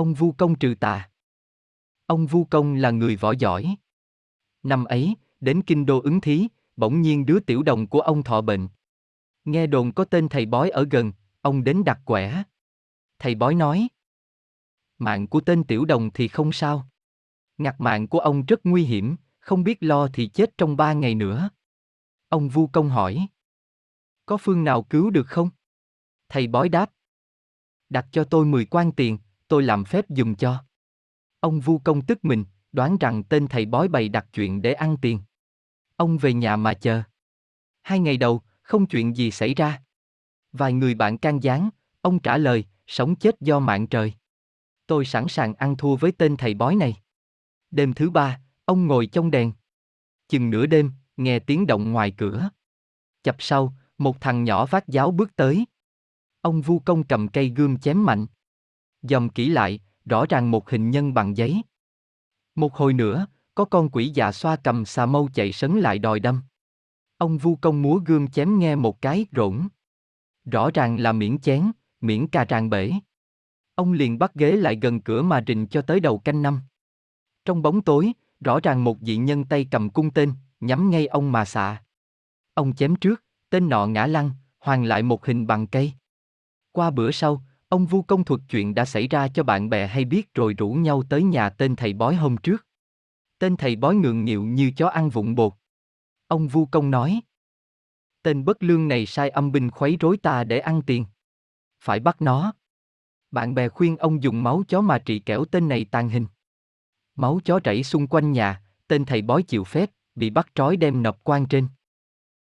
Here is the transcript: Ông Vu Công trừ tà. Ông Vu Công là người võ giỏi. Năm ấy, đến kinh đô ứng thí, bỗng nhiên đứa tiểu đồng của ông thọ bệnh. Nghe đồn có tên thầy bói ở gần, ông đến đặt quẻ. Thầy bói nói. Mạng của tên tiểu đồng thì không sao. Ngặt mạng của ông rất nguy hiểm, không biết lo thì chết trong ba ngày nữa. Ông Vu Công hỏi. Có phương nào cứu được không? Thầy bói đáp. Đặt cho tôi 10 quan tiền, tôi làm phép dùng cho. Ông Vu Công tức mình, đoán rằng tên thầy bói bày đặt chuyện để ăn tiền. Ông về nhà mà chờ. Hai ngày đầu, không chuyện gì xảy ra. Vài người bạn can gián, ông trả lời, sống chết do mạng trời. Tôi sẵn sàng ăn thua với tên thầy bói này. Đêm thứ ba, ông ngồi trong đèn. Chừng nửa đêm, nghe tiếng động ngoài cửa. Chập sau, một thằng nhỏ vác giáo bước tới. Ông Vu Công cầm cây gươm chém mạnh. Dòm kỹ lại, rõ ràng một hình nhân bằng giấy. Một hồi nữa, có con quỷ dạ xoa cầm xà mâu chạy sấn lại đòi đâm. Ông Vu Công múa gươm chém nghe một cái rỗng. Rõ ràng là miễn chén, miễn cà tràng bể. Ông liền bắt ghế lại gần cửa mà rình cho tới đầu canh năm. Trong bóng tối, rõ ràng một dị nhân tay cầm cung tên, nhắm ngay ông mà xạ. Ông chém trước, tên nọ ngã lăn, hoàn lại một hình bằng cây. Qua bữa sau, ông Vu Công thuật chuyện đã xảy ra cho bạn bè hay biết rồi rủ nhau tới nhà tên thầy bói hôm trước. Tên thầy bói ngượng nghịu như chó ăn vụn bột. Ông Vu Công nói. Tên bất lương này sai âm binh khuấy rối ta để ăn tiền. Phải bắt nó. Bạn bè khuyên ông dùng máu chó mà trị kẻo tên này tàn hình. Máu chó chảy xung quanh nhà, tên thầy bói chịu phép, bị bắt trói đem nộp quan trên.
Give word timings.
Ông 0.00 0.14
Vu 0.14 0.32
Công 0.32 0.58
trừ 0.58 0.74
tà. 0.80 1.10
Ông 2.06 2.26
Vu 2.26 2.44
Công 2.44 2.74
là 2.74 2.90
người 2.90 3.16
võ 3.16 3.32
giỏi. 3.32 3.76
Năm 4.62 4.84
ấy, 4.84 5.16
đến 5.40 5.62
kinh 5.62 5.86
đô 5.86 6.00
ứng 6.00 6.20
thí, 6.20 6.48
bỗng 6.76 7.00
nhiên 7.00 7.26
đứa 7.26 7.40
tiểu 7.40 7.62
đồng 7.62 7.86
của 7.86 8.00
ông 8.00 8.22
thọ 8.22 8.40
bệnh. 8.40 8.68
Nghe 9.44 9.66
đồn 9.66 9.92
có 9.92 10.04
tên 10.04 10.28
thầy 10.28 10.46
bói 10.46 10.70
ở 10.70 10.86
gần, 10.90 11.12
ông 11.40 11.64
đến 11.64 11.84
đặt 11.84 12.00
quẻ. 12.04 12.42
Thầy 13.18 13.34
bói 13.34 13.54
nói. 13.54 13.88
Mạng 14.98 15.26
của 15.26 15.40
tên 15.40 15.64
tiểu 15.64 15.84
đồng 15.84 16.10
thì 16.14 16.28
không 16.28 16.52
sao. 16.52 16.88
Ngặt 17.58 17.74
mạng 17.78 18.08
của 18.08 18.18
ông 18.18 18.44
rất 18.44 18.60
nguy 18.64 18.84
hiểm, 18.84 19.16
không 19.38 19.64
biết 19.64 19.78
lo 19.80 20.08
thì 20.12 20.28
chết 20.28 20.58
trong 20.58 20.76
ba 20.76 20.92
ngày 20.92 21.14
nữa. 21.14 21.50
Ông 22.28 22.48
Vu 22.48 22.66
Công 22.66 22.88
hỏi. 22.88 23.26
Có 24.26 24.36
phương 24.36 24.64
nào 24.64 24.82
cứu 24.82 25.10
được 25.10 25.26
không? 25.26 25.50
Thầy 26.28 26.46
bói 26.46 26.68
đáp. 26.68 26.90
Đặt 27.88 28.06
cho 28.12 28.24
tôi 28.24 28.46
10 28.46 28.64
quan 28.64 28.92
tiền, 28.92 29.18
tôi 29.50 29.62
làm 29.62 29.84
phép 29.84 30.10
dùng 30.10 30.34
cho. 30.34 30.64
Ông 31.40 31.60
Vu 31.60 31.78
Công 31.78 32.06
tức 32.06 32.24
mình, 32.24 32.44
đoán 32.72 32.96
rằng 33.00 33.24
tên 33.24 33.48
thầy 33.48 33.66
bói 33.66 33.88
bày 33.88 34.08
đặt 34.08 34.26
chuyện 34.32 34.62
để 34.62 34.72
ăn 34.72 34.96
tiền. 35.02 35.20
Ông 35.96 36.18
về 36.18 36.32
nhà 36.32 36.56
mà 36.56 36.74
chờ. 36.74 37.02
Hai 37.82 37.98
ngày 37.98 38.16
đầu, 38.16 38.42
không 38.62 38.86
chuyện 38.86 39.16
gì 39.16 39.30
xảy 39.30 39.54
ra. 39.54 39.82
Vài 40.52 40.72
người 40.72 40.94
bạn 40.94 41.18
can 41.18 41.42
gián, 41.42 41.70
ông 42.00 42.18
trả 42.18 42.36
lời, 42.36 42.64
sống 42.86 43.16
chết 43.16 43.40
do 43.40 43.58
mạng 43.58 43.86
trời. 43.86 44.14
Tôi 44.86 45.04
sẵn 45.04 45.28
sàng 45.28 45.54
ăn 45.54 45.76
thua 45.76 45.96
với 45.96 46.12
tên 46.12 46.36
thầy 46.36 46.54
bói 46.54 46.76
này. 46.76 46.96
Đêm 47.70 47.92
thứ 47.92 48.10
ba, 48.10 48.40
ông 48.64 48.86
ngồi 48.86 49.06
trong 49.06 49.30
đèn. 49.30 49.52
Chừng 50.28 50.50
nửa 50.50 50.66
đêm, 50.66 50.92
nghe 51.16 51.38
tiếng 51.38 51.66
động 51.66 51.92
ngoài 51.92 52.14
cửa. 52.16 52.50
Chập 53.22 53.36
sau, 53.38 53.74
một 53.98 54.20
thằng 54.20 54.44
nhỏ 54.44 54.66
vác 54.66 54.88
giáo 54.88 55.10
bước 55.10 55.36
tới. 55.36 55.66
Ông 56.40 56.60
Vu 56.60 56.78
Công 56.78 57.04
cầm 57.04 57.28
cây 57.28 57.48
gươm 57.56 57.78
chém 57.78 58.04
mạnh. 58.04 58.26
Dòm 59.02 59.28
kỹ 59.28 59.48
lại, 59.48 59.80
rõ 60.04 60.26
ràng 60.28 60.50
một 60.50 60.70
hình 60.70 60.90
nhân 60.90 61.14
bằng 61.14 61.36
giấy. 61.36 61.62
Một 62.54 62.74
hồi 62.74 62.92
nữa, 62.92 63.26
có 63.54 63.64
con 63.64 63.90
quỷ 63.90 64.08
dạ 64.14 64.32
xoa 64.32 64.56
cầm 64.56 64.84
xà 64.84 65.06
mâu 65.06 65.28
chạy 65.34 65.52
sấn 65.52 65.80
lại 65.80 65.98
đòi 65.98 66.20
đâm. 66.20 66.40
Ông 67.18 67.38
Vu 67.38 67.56
Công 67.56 67.82
múa 67.82 68.00
gươm 68.06 68.28
chém 68.28 68.58
nghe 68.58 68.74
một 68.76 69.02
cái 69.02 69.26
rỗng. 69.32 69.68
Rõ 70.44 70.70
ràng 70.74 71.00
là 71.00 71.12
miễn 71.12 71.38
chén, 71.38 71.70
miễn 72.00 72.26
cà 72.26 72.44
tràng 72.44 72.70
bể. 72.70 72.92
Ông 73.74 73.92
liền 73.92 74.18
bắt 74.18 74.34
ghế 74.34 74.52
lại 74.52 74.78
gần 74.82 75.00
cửa 75.00 75.22
mà 75.22 75.44
rình 75.46 75.66
cho 75.66 75.82
tới 75.82 76.00
đầu 76.00 76.18
canh 76.18 76.42
năm. 76.42 76.60
Trong 77.44 77.62
bóng 77.62 77.82
tối, 77.82 78.12
rõ 78.40 78.60
ràng 78.60 78.84
một 78.84 78.98
dị 79.00 79.16
nhân 79.16 79.44
tay 79.44 79.66
cầm 79.70 79.90
cung 79.90 80.10
tên, 80.10 80.32
nhắm 80.60 80.90
ngay 80.90 81.06
ông 81.06 81.32
mà 81.32 81.44
xạ. 81.44 81.82
Ông 82.54 82.74
chém 82.74 82.96
trước, 82.96 83.24
tên 83.50 83.68
nọ 83.68 83.86
ngã 83.86 84.06
lăn, 84.06 84.30
hoàn 84.58 84.84
lại 84.84 85.02
một 85.02 85.26
hình 85.26 85.46
bằng 85.46 85.66
cây. 85.66 85.92
Qua 86.72 86.90
bữa 86.90 87.10
sau, 87.10 87.42
ông 87.70 87.86
Vu 87.86 88.02
Công 88.02 88.24
thuật 88.24 88.40
chuyện 88.48 88.74
đã 88.74 88.84
xảy 88.84 89.08
ra 89.08 89.28
cho 89.28 89.42
bạn 89.42 89.70
bè 89.70 89.86
hay 89.86 90.04
biết 90.04 90.34
rồi 90.34 90.54
rủ 90.58 90.72
nhau 90.72 91.02
tới 91.08 91.22
nhà 91.22 91.50
tên 91.50 91.76
thầy 91.76 91.92
bói 91.92 92.14
hôm 92.14 92.36
trước. 92.36 92.66
Tên 93.38 93.56
thầy 93.56 93.76
bói 93.76 93.94
ngượng 93.94 94.24
nghịu 94.24 94.44
như 94.44 94.72
chó 94.76 94.88
ăn 94.88 95.10
vụn 95.10 95.34
bột. 95.34 95.52
Ông 96.26 96.48
Vu 96.48 96.66
Công 96.66 96.90
nói. 96.90 97.20
Tên 98.22 98.44
bất 98.44 98.62
lương 98.62 98.88
này 98.88 99.06
sai 99.06 99.30
âm 99.30 99.52
binh 99.52 99.70
khuấy 99.70 99.96
rối 100.00 100.16
ta 100.16 100.44
để 100.44 100.58
ăn 100.58 100.82
tiền. 100.82 101.04
Phải 101.80 102.00
bắt 102.00 102.22
nó. 102.22 102.52
Bạn 103.30 103.54
bè 103.54 103.68
khuyên 103.68 103.96
ông 103.96 104.22
dùng 104.22 104.42
máu 104.42 104.62
chó 104.68 104.80
mà 104.80 104.98
trị 104.98 105.18
kẻo 105.18 105.44
tên 105.44 105.68
này 105.68 105.86
tàn 105.90 106.08
hình. 106.08 106.26
Máu 107.16 107.40
chó 107.44 107.60
chảy 107.60 107.82
xung 107.82 108.06
quanh 108.06 108.32
nhà, 108.32 108.62
tên 108.86 109.04
thầy 109.04 109.22
bói 109.22 109.42
chịu 109.42 109.64
phép, 109.64 109.90
bị 110.14 110.30
bắt 110.30 110.48
trói 110.54 110.76
đem 110.76 111.02
nộp 111.02 111.24
quan 111.24 111.46
trên. 111.46 111.68